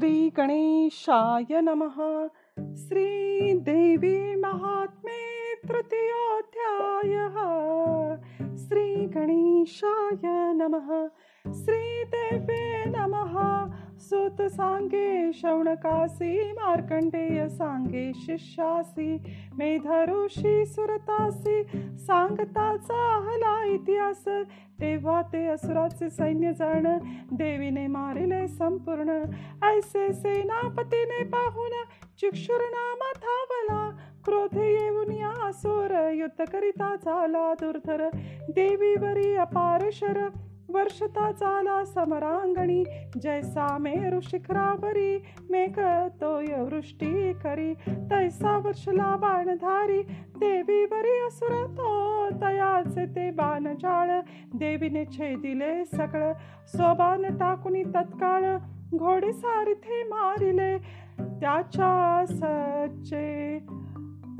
श्री 0.00 0.30
गणेशाय 0.30 1.60
नमः. 1.60 2.26
श्री 2.76 3.52
देवी 3.54 4.36
महात्मे 4.36 5.54
तृतीयोऽध्यायः 5.68 7.36
श्री 8.70 9.06
गणेशाय 9.06 10.52
नमः। 10.52 11.06
श्री 11.52 12.04
देवे 12.04 12.84
नमः। 12.84 13.66
सुत 13.98 14.42
सांगे 14.42 15.32
शौणकासी 15.32 16.52
मार्कंडेय 16.52 17.48
सांगे 17.48 18.12
शिष्यासी 18.14 19.16
मेधऋषी 19.58 20.66
सुरतासी 20.66 21.62
सांगताचा 21.98 23.18
हला 23.26 23.64
इतिहास। 23.64 24.24
तेव्हा 24.80 25.22
ते 25.22 25.46
असुराचे 25.46 26.10
सैन्य 26.10 26.52
जाण 26.52 26.86
देवीने 27.32 27.86
मारिले 27.86 28.48
संपूर्ण। 28.48 29.22
ऐसे 29.62 30.12
सेनापतीने 30.12 31.24
पाहून 31.24 31.70
चिक्षुर 32.20 32.60
नामा 32.60 33.12
क्रोधे 34.24 34.70
येऊन 34.72 35.10
या 35.12 35.32
असुर 35.48 35.92
युद्ध 36.14 36.44
करिता 36.44 36.94
झाला 36.96 37.52
दुर्धर 37.60 38.08
देवीवरी 38.50 39.34
अपार 39.36 39.88
शर 39.92 40.26
वर्षता 40.70 41.30
झाला 41.30 41.84
समरांगणी 41.84 42.82
जैसा 43.22 43.66
मेरु 43.78 44.20
शिखरावरी 44.20 45.16
मेघ 45.50 45.78
तोय 46.20 46.60
वृष्टी 46.60 47.32
करी 47.42 47.72
तैसा 48.10 48.56
वर्षला 48.64 49.14
बाणधारी 49.16 50.02
देवीवरी 50.38 51.18
असुर 51.26 51.64
तो 51.78 52.28
तयाचे 52.42 53.06
ते 53.16 53.30
बाण 53.30 53.72
जाळ 53.82 54.18
देवीने 54.54 55.04
छेदिले 55.12 55.74
सकळ 55.86 56.32
सोबान 56.68 57.36
टाकुनी 57.38 57.82
तत्काळ 57.94 58.56
घोडे 58.92 59.32
सारथे 59.32 60.02
मारिले 60.04 60.76
त्याच्या 61.18 62.24
सच्चे 62.28 63.58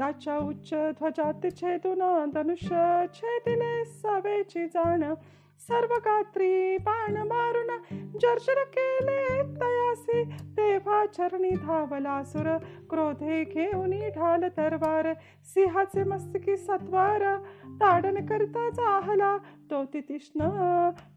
त्याच्या 0.01 0.37
उच्च 0.39 0.75
ध्वजात 0.75 1.47
छेदून 1.57 2.31
धनुष्य 2.31 3.05
छेदिले 3.15 3.85
सवेची 3.85 4.67
जाण. 4.67 5.15
सर्व 5.59 5.95
गात्री 5.95 6.77
बाण 6.77 7.17
मारून 7.17 7.97
जर्जर 8.19 8.63
केले 8.63 9.43
तयासी. 9.43 10.25
तेव्हा 10.57 11.07
चरणी 11.07 11.51
धावला 11.51 12.23
सुर 12.23 12.57
क्रोधे 12.91 13.45
घेऊन 13.45 13.91
ढाल 13.91 14.45
तरवार. 14.45 15.13
सिंहाचे 15.45 16.05
मस्तकी 16.05 16.57
सत्वार 16.57 17.37
ताडन 17.67 18.27
करता 18.27 18.71
जाहला. 18.71 19.37
तो 19.71 19.85
तितिष्ण 19.85 20.49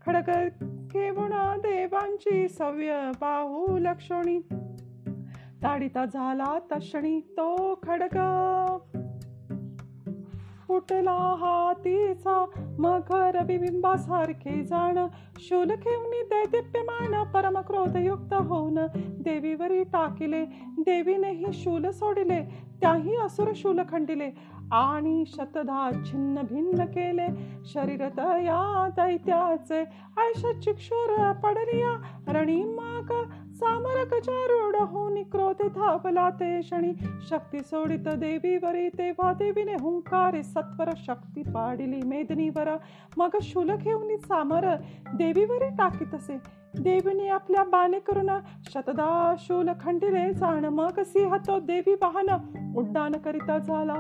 खडग 0.06 0.32
घेऊन 0.88 1.58
देवांची 1.58 2.48
सव्य 2.50 3.12
बाहू 3.22 3.78
लक्षणी. 3.78 4.42
ताडिता 5.64 6.06
झाला 6.06 6.60
तक्षणी 6.72 7.20
तो 7.20 7.80
खडग 7.84 8.18
फुटला 10.68 11.36
हातीचा 11.40 12.46
मखर 12.80 13.44
बिबिंबासारखे 13.44 14.64
जाण. 14.64 15.08
शूल 15.40 15.68
घेऊन 15.68 16.12
दैदिप्यमान 16.12 17.32
परम 17.32 17.58
क्रोधयुक्त 17.60 18.34
होऊन 18.34 18.80
देवीवरी 18.96 19.84
टाकिले. 19.84 20.46
देवीनेही 20.78 21.46
शूल 21.54 21.90
सोडिले 21.90 22.42
त्याही 22.82 23.16
असुर 23.16 23.52
शूल 23.56 23.80
खंडिले. 23.90 24.32
आणि 24.72 25.24
शतधा 25.28 25.90
छिन्न 26.06 26.42
भिन्न 26.42 26.86
केले. 26.86 27.28
शरीर 27.66 28.02
या 28.20 28.90
दैत्याचे 28.98 29.80
ऐश 30.18 30.46
चिक्षुर 30.64 31.32
पडलिया 31.34 32.02
रणी 32.28 32.64
माग 32.64 33.12
सामर 33.54 33.98
गजारूढ 34.12 34.76
होऊन 34.90 35.22
क्रोधे 35.24 35.68
धावला 35.70 36.30
ते 36.30 36.62
क्षणी. 36.62 36.94
शक्ती 37.30 37.60
सोडित 37.60 38.08
देवीवरी 38.18 38.88
तेव्हा 38.90 39.34
देवीने 39.34 39.74
हुंकारे 39.74 40.42
सत्वर 40.44 40.90
शक्ती 40.98 41.44
पाडिली 41.44 42.02
मेदनीवर. 42.06 42.70
मग 43.18 43.38
शूल 43.42 43.76
घेऊन 43.76 44.16
सामर 44.18 44.66
देवीवरी 45.16 45.70
टाकीत 45.70 46.16
असे 46.16 46.38
देवीने 46.80 47.28
आपल्या 47.30 47.64
बाणे 47.64 48.00
करून 48.00 48.30
शतदा 48.74 49.36
शूल 49.40 49.70
खंडिले 49.82 50.34
जाण. 50.34 50.66
मग 50.66 51.00
सिंह 51.00 51.36
तो 51.38 51.60
देवी 51.60 51.94
वाहन 51.94 52.30
उड्डाण 52.78 53.12
करिता 53.18 53.58
झाला. 53.58 53.96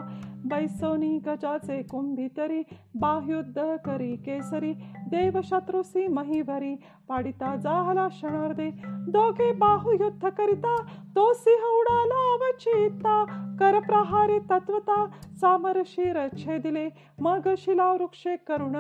बैसोनी 0.46 1.18
गजाचे 1.26 1.82
कुंभितरी 1.84 2.62
बाह्युद्ध 2.96 3.62
करी 3.86 4.16
केसरी 4.26 4.74
देव 5.12 5.40
शत्रुसी 5.44 6.08
महीभरी 6.10 6.74
पाडिता 7.10 7.56
जाहला 7.56 8.08
क्षणार्धे 8.08 8.70
दोघे 9.12 9.52
बाहुयुद्ध 9.58 10.30
करिता 10.30 10.76
तो 11.16 11.32
सिंह 11.34 11.66
उडाला 11.70 12.20
अवचिता 12.34 13.24
कर 13.60 13.80
प्रहारी 13.80 14.40
तत्वता 14.50 15.06
सामर 15.42 15.82
शिर 15.86 16.18
छेदिले 16.38 16.88
मग 17.22 17.54
शिला 17.58 17.92
वृक्षे 17.92 18.36
करुण 18.48 18.76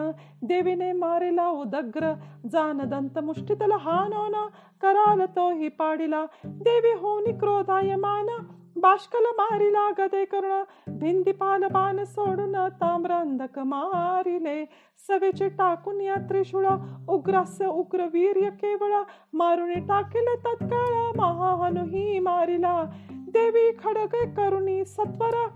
देवीने 0.47 0.91
मारेला 0.93 1.47
उदग्र 1.61 2.13
जान 2.47 2.83
दंत 2.89 3.19
मुष्टितल 3.23 3.71
हानोना 3.81 4.45
कराल 4.81 5.25
तो 5.35 5.49
ही 5.51 5.69
पाडिला 5.79 6.25
देवी 6.63 6.91
होनी 6.99 7.37
क्रोधायमान 7.39 8.27
बाष्कल 8.83 9.25
मारिला 9.25 9.89
गदे 9.97 10.25
करुण. 10.25 10.63
भिंदीपाल 10.99 11.63
बाण 11.63 12.03
सोडून 12.03 12.55
ताम्रांधक 12.81 13.59
मारिले. 13.59 14.65
सवेचे 15.07 15.49
टाकून 15.49 16.01
या 16.01 16.15
त्रिशूळ. 16.15 16.67
उग्रास्य 17.07 17.65
उग्र 17.65 18.05
वीर्य 18.13 18.49
केवळ. 18.49 18.91
मारुने 19.33 19.73
टाकिले 19.73 20.35
तत्काळ. 20.35 21.17
महाहनुही 21.17 22.19
मारिला. 22.19 22.83
देवी 23.11 23.71
खडग 23.83 24.33
करुणी 24.37 24.85
सत्वर. 24.85 25.47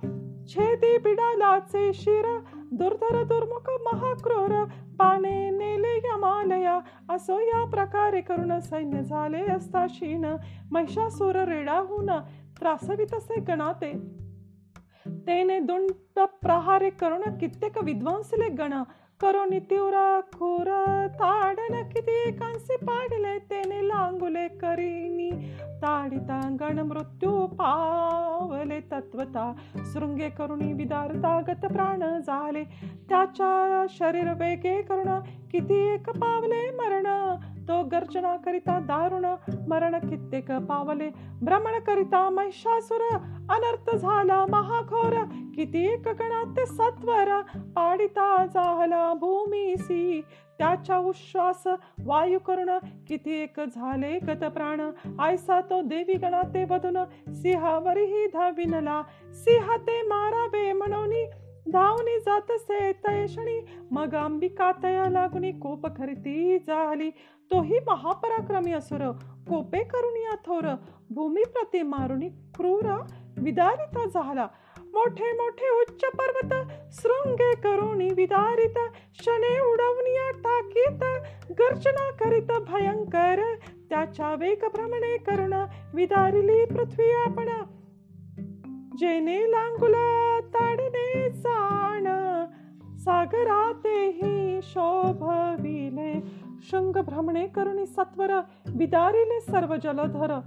छेदी 0.47 0.97
बिडालाचे 0.97 1.94
शिर. 1.94 2.39
दुर्धर 2.71 3.23
दुर्मुख 3.23 3.94
महाक्रोर. 3.94 4.65
पाने 4.99 5.49
नेले 5.49 5.97
यमालया 5.97 6.79
असो 7.09 7.39
या 7.39 7.65
प्रकारे 7.65 8.21
करून 8.21 8.59
सैन्य 8.59 9.03
झाले 9.03 9.51
असता 9.51 9.85
शीन 9.89 10.25
महिषासुर 10.71 11.35
रेडाहून. 11.35 12.09
त्रासवित 12.59 13.13
असे 13.13 13.40
गणाते. 13.40 13.91
तेने 15.28 15.59
दुंट 15.59 16.19
प्रहारे 16.19 16.90
करून 16.90 17.22
कित्येक 17.22 17.78
विद्वांसले 17.84 18.50
गण. 18.50 18.84
करोनी 19.19 19.59
तीव्र 19.59 20.19
खूर 20.19 20.66
ताडन 21.13 21.90
किती 21.90 22.31
कांसी 22.31 22.75
पाडले 22.75 23.40
तेने 23.40 23.88
लांगुले 23.88 24.47
करीनी. 24.47 25.31
ताडिता 25.59 26.56
गण 26.59 26.79
मृत्यू 26.79 27.47
पावले 27.47 28.79
तत्वता. 28.79 29.53
शृंगे 29.75 30.29
करुणी 30.29 30.74
विदारता 30.74 31.41
गत 31.41 31.66
प्राण 31.66 32.22
झाले. 32.22 32.63
त्याच्या 33.09 33.85
शरीर 33.89 34.34
वेगे 34.34 34.81
करुण 34.81 35.19
किती 35.51 35.94
एक 35.94 36.09
पावले 36.09 36.72
मरण. 36.72 37.35
तो 37.67 37.83
गर्जना 37.83 38.35
करिता 38.35 38.79
दारुण 38.79 39.25
मरण 39.67 39.95
कित्येक 40.09 40.51
पावले. 40.51 41.09
भ्रमण 41.41 41.79
करिता 41.79 42.29
महिषासुर 42.29 43.01
अनर्थ 43.50 43.95
झाला 43.95 44.45
महाघोर. 44.50 45.13
किती 45.55 45.85
एक 45.94 46.07
गणात 46.07 46.59
सत्वर 46.67 47.41
पाडिता 47.75 48.45
झाला 48.45 49.13
भूमीसी 49.13 50.22
त्याच्या 50.57 50.97
उश्वास 50.97 51.63
वायू 52.06 52.39
करुण 52.39 52.69
किती 53.07 53.31
एक 53.44 53.59
झाले 53.59 54.19
गत 54.19 54.44
प्राण. 54.45 54.81
आयसा 55.19 55.59
तो 55.61 55.81
देवी 55.81 56.13
गणाते 56.13 56.63
वधून 56.69 56.97
सिंहावरही 57.33 58.25
धाविनला. 58.27 59.01
सिंह 59.33 59.75
ते 59.77 60.01
मारावे 60.01 60.72
म्हणून 60.73 61.13
धावणे 61.72 62.19
जात 62.19 62.51
असे 62.51 62.91
तयशणी 62.91 63.66
मग 63.91 64.16
अंबिका 64.16 64.72
तया 64.83 65.09
लागुनी 65.09 65.51
कोप 65.51 65.97
खरिती 65.97 66.57
झाली. 66.57 67.09
तोही 67.51 67.80
महापराक्रमी 67.88 68.71
असुर. 68.71 69.12
कोपे 69.50 69.83
करुणी 69.83 70.25
थोर. 70.45 70.75
भूमी 71.09 71.44
प्रति 71.44 71.81
मारुनी 71.81 72.30
क्रूर 72.30 73.01
विदारिता 73.38 74.06
झाला. 74.06 74.47
मोठे 74.80 75.31
मोठे 75.31 75.69
उच्च 75.69 76.06
पर्वत 76.06 76.53
शृंगे 76.91 77.56
करुणी 77.56 78.09
विदारित. 78.13 78.80
शने 79.13 79.59
उडवनिया 79.59 80.31
टाकीत. 80.31 81.03
गर्जना 81.51 82.12
करीत 82.12 82.51
भयंकर. 82.68 83.56
त्याच्या 83.89 84.36
वेग 84.36 84.63
भ्रमणे 84.74 85.18
करुण 85.18 85.53
विदारिली 85.94 86.65
पृथ्वी 86.65 87.12
आपण. 87.12 87.50
जेने 88.97 89.51
लांगुला 89.51 90.37
सागरातेही 93.07 94.59
शोभविले. 94.63 96.21
शृंग 96.62 96.98
भ्रमणे 96.98 97.48
करुणी 97.48 97.86
सत्वर 97.86 98.39
विदारिले 98.75 99.39
सर्व 99.39 99.75
जलधर. 99.75 100.39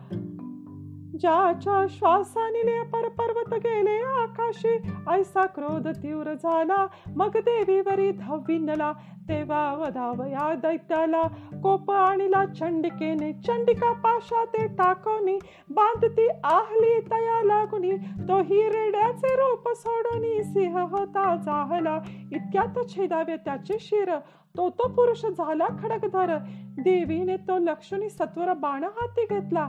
ज्याच्या 1.18 1.86
श्वासानिले 1.90 2.82
पर 2.82 3.08
पर्वत 3.08 3.54
गेले 3.54 3.98
आकाशी 4.02 4.76
ऐसा 5.10 5.46
क्रोध 5.46 5.88
तीव्र 5.88 6.34
झाला. 6.34 6.86
मग 7.16 7.36
देवीवरी 7.36 8.10
धविनला 8.12 8.92
तेव्हा 9.28 9.74
वधावया 9.74 10.54
दैत्याला 10.54 11.22
कोप 11.62 11.90
आणिला. 11.90 12.44
चंडिकेने 12.44 13.32
चंडिका 13.32 13.92
पाशा 13.92 14.44
ते 14.44 14.66
टाकोनी 14.66 15.38
बांधती 15.70 16.28
आहली 16.44 17.00
तया 17.00 17.44
लागुनी. 17.44 17.92
तो 18.28 18.40
हिरड्याचे 18.42 19.34
रूप 19.34 19.68
सोडून 19.76 20.42
सिंह 20.42 20.80
होता 20.80 21.36
जाहला. 21.36 21.98
इतक्यात 22.32 22.78
छेदावे 22.88 23.36
त्याचे 23.36 23.76
शिर. 23.80 24.18
तो 24.56 24.70
तो 24.70 24.88
पुरुष 24.88 25.26
झाला 25.26 25.66
खडकधर. 25.82 26.36
देवीने 26.78 27.36
तो 27.36 27.58
लक्ष्मी 27.58 28.10
सत्वर 28.10 28.52
बाण 28.52 28.84
हाती 28.84 29.24
घेतला. 29.30 29.68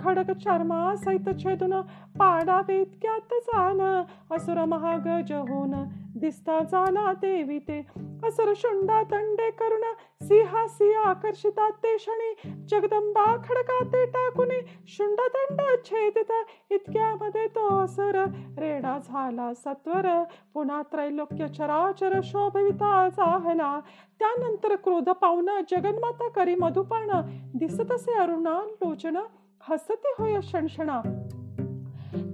खडक 0.00 0.30
चर्मा 0.30 0.96
सहित 0.96 1.28
छेदून 1.38 1.80
पाडावे 2.18 2.80
इतक्यात 2.80 3.34
झालं 3.40 4.02
असुर 4.30 4.64
महागज 4.64 5.32
होऊन 5.32 5.74
दिसता 6.16 6.62
झाला 6.62 7.12
देवी 7.12 7.58
ते 7.58 7.86
असुर 8.24 8.52
शुंडा 8.56 9.02
दंडे 9.02 9.50
करुण 9.50 9.82
सिंह 10.22 10.96
आकर्षिता 11.04 11.70
ते 11.70 11.96
क्षणी. 11.96 12.50
जगदंबा 12.68 13.36
खडका 13.36 13.84
ते 13.84 14.06
टाकुनी 14.06 14.60
शुंड 14.86 15.16
दंड 15.16 15.60
छेदित. 15.84 16.32
इतक्यामध्ये 16.70 17.46
तो 17.46 17.80
असुर 17.80 18.24
रेडा 18.58 18.98
झाला 18.98 19.54
सत्वर. 19.54 20.24
पुन्हा 20.54 20.82
त्रैलोक्य 20.82 21.48
चराचर 21.48 22.20
शोभविता 22.22 23.08
जाहला. 23.08 23.80
त्यानंतर 24.18 24.74
क्रोध 24.74 25.10
पाहुन 25.10 25.50
जगन्माता 25.70 26.28
करी 26.28 26.54
मधुपान. 26.54 27.10
दिसतसे 27.54 28.14
अरुणा 28.14 28.60
लोचना 28.84 29.22
हसते 29.68 30.12
होय 30.18 30.40
शणशणा 30.42 31.00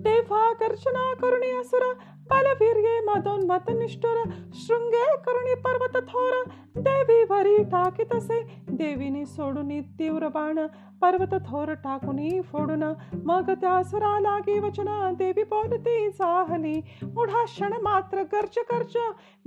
तेव्हा 0.07 0.51
गर्जना 0.61 1.13
करुणी 1.21 1.51
असुर 1.59 1.83
बलवीर्ये 2.31 2.99
मदोन्मत 3.05 3.71
निष्ठुर 3.71 4.23
शृंगे 4.57 5.05
करुणी 5.25 5.55
पर्वत 5.65 5.97
थोर 6.09 6.43
देवी 6.79 7.23
वरी 7.31 7.57
टाकीतसे 7.65 8.41
देवीने 8.71 9.25
सोडून 9.27 9.81
तीव्र 9.99 10.29
बाण 10.29 10.59
पर्वत 11.03 11.35
थोर 11.47 11.73
टाकुनी 11.85 12.41
फोडून 12.43 12.83
मग 13.25 13.51
त्या 13.61 13.73
असुरा 13.73 14.19
लागी 14.21 14.59
वचना 14.59 15.11
देवी 15.19 15.43
बोलती 15.45 16.11
चाहली 16.11 16.81
मुढा 17.05 17.45
क्षण 17.45 17.73
मात्र 17.83 18.23
गर्ज 18.33 18.59
गर्ज 18.73 18.97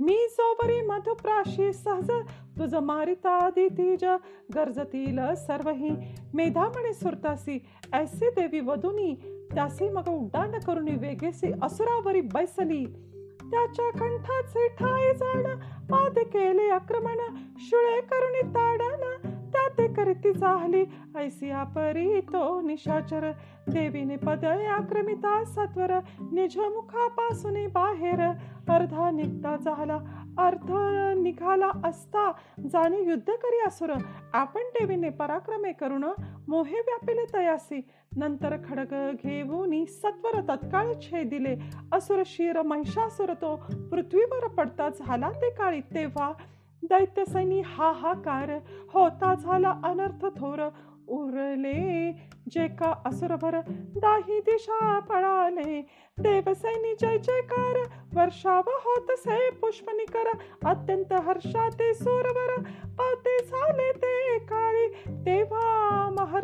मी 0.00 0.16
सोबरी 0.30 0.80
मधुप्राशी 0.82 1.72
सहज 1.72 2.10
तुझ 2.58 2.74
मारिता 2.74 3.38
दितीज 3.50 4.04
गरजतील 4.54 5.20
सर्वही 5.38 5.90
मेधामणी 6.34 6.94
सुरतासी 6.94 7.58
ऐसे 7.92 8.30
देवी 8.30 8.60
वधुनी 8.60 9.14
त्यासी 9.54 9.88
मग 9.88 10.08
उड्डाण 10.08 10.58
करून 10.66 10.88
वेगेसी 11.00 11.52
असुरावरी 11.62 12.20
बैसली. 12.34 12.84
त्याच्या 13.42 13.90
कंठाचे 13.90 14.66
ठाय 14.78 15.12
जाण 15.14 15.46
पाद 15.90 16.18
केले 16.32 16.68
आक्रमण 16.70 17.18
शुळे 17.60 18.00
करुणी 18.10 18.42
ताडण 18.54 19.28
त्या 19.52 19.66
ते 19.78 19.86
करीती 19.94 20.32
चाहली 20.32 20.84
ऐसिया 21.16 21.62
परी 21.74 22.20
तो 22.20 22.60
निशाचर 22.60 23.30
देवीने 23.68 24.16
पद 24.16 24.44
आक्रमिता 24.44 25.42
सत्वर 25.44 25.92
निज 26.32 26.58
मुखापासून 26.58 27.66
बाहेर. 27.74 28.20
अर्धा 28.70 29.10
निघता 29.10 29.56
झाला 29.56 29.96
अर्थ 30.38 30.70
निघाला 31.20 31.70
असता 31.84 32.30
जाणे 32.70 33.02
युद्ध 33.02 33.30
करी 33.32 33.60
असुर. 33.66 33.90
आपण 34.32 34.68
देवीने 34.74 35.08
पराक्रमे 35.10 35.72
करून 35.72 36.04
मोहे 36.48 36.80
व्यापिले 36.80 37.24
तयासी. 37.34 37.80
नंतर 38.16 38.56
खडग 38.68 38.94
घेऊन 39.24 39.84
सत्वर 39.84 40.40
तत्काळ 40.48 40.92
छेदिले 41.02 41.54
असुर 41.92 42.22
शिर 42.26 42.60
महिषासुर 42.62 43.32
तो 43.32 43.54
पृथ्वीवर 43.90 44.46
पडता 44.48 44.88
झाला 44.88 45.30
ते 45.30 45.50
काळी. 45.50 45.80
तेव्हा 45.80 46.32
दैत्य 46.82 47.24
सैनी 47.24 47.60
हाहाकार 47.60 48.50
होता 48.92 49.34
झाला 49.34 49.74
अनर्थ 49.84 50.26
थोर. 50.38 50.68
उरले 51.08 52.12
जे 52.50 52.66
का 52.68 52.92
असुरभर 53.06 53.58
दाही 53.96 54.40
दिशा 54.40 54.98
पळाले. 54.98 55.80
देवसैनी 56.18 56.94
जय 57.00 57.18
जयकार 57.18 57.78
वर्षाव 58.14 58.62
होत 58.66 59.10
से 59.18 59.50
पुष्पनिकर 59.50 60.28
अत्यंत 60.68 61.12
हर्षाते 61.12 61.92
सुरवर 61.94 62.62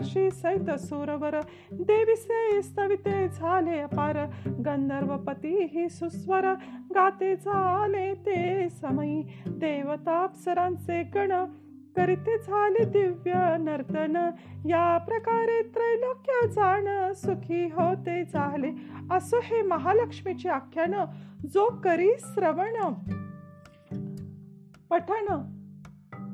महर्षी 0.06 0.30
सैत 0.32 0.70
सुरवर 0.80 1.34
देवीसे 1.82 2.62
स्तविते 2.62 3.28
झाले 3.28 3.78
अपार 3.80 4.18
गंधर्वपती 4.66 5.54
ही 5.72 5.88
सुस्वर 5.88 6.46
गाते 6.94 7.34
झाले 7.36 8.12
ते 8.26 8.68
समयी 8.70 9.22
देवताप्सरांचे 9.58 11.02
गण 11.14 11.32
करीते 11.96 12.36
झाले 12.38 12.84
दिव्य 12.92 13.56
नर्तन 13.60 14.16
या 14.66 14.86
प्रकारे 15.06 15.60
त्रैलोक्य 15.74 16.46
जाण 16.52 16.86
सुखी 17.16 17.64
होते 17.74 18.22
झाले 18.24 18.70
असो 19.10 19.40
हे 19.42 19.62
महालक्ष्मीचे 19.62 20.48
आख्यान 20.48 20.94
जो 21.52 21.68
करी 21.84 22.10
श्रवण 22.20 22.80
पठण 24.90 25.26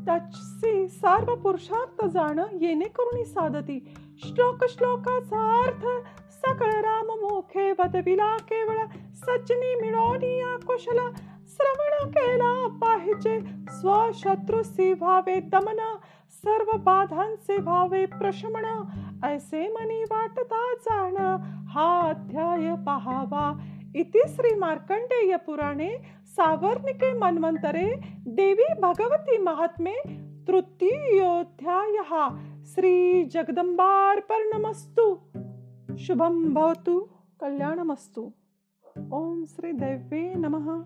त्याचे 0.06 0.88
सार्व 0.88 1.34
पुरुषार्थ 1.34 2.06
जाणं 2.06 2.46
येणे 2.60 2.84
करून 2.84 3.25
साधती. 3.25 3.94
श्लोक 4.19 4.64
श्लोकाचा 4.69 5.62
अर्थ 5.62 5.87
सकळ 6.32 6.70
राम 6.70 7.06
मोखे 7.06 7.72
बदविला 7.72 8.37
केवळ 8.37 8.76
सज्जनी 9.14 9.75
मिळवणी 9.75 10.40
कुशल 10.66 10.99
श्रवण 11.49 12.10
केला 12.10 12.69
पाहिजे 12.82 13.40
स्वशत्रुसी 13.70 14.93
व्हावे 14.93 15.40
दमन 15.40 15.81
सर्व 16.32 16.76
बाधांचे 16.76 17.56
व्हावे 17.56 18.04
प्रशमन 18.06 18.64
ऐसे 19.25 19.69
मनी 19.69 20.02
वाटता 20.02 20.72
जाण 20.81 21.16
हा 21.69 22.00
अध्याय 22.00 22.75
पहावा. 22.87 23.52
इति 23.96 24.22
श्री 24.28 24.54
मार्कंडेय 24.54 25.36
पुराणे 25.36 25.88
सावर्णिके 26.26 27.12
मन्वंतरे 27.18 28.00
देवी 28.26 28.80
भगवती 28.80 29.38
महात्मे 29.38 29.94
तृतीयोध्याय 30.46 31.96
श्री 32.64 33.24
जगदंबार्पणमस्तु 33.24 35.06
शुभम 35.96 36.54
भवतु 36.54 37.00
कल्याणमस्तु। 37.40 38.32
ओम 39.12 39.44
श्री 39.44 39.72
देवे 39.72 40.34
नमः। 40.34 40.82